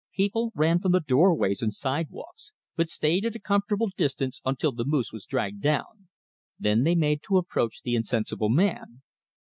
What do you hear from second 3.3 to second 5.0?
a comfortable distance until the